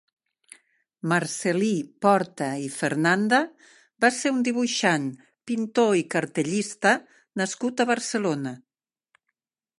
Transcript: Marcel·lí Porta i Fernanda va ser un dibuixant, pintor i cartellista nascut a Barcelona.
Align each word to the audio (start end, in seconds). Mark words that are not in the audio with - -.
Marcel·lí 1.11 1.73
Porta 2.05 2.47
i 2.63 2.71
Fernanda 2.77 3.41
va 4.05 4.11
ser 4.21 4.33
un 4.37 4.41
dibuixant, 4.49 5.07
pintor 5.51 5.95
i 6.01 6.05
cartellista 6.17 6.97
nascut 7.45 7.85
a 7.87 7.91
Barcelona. 7.93 8.57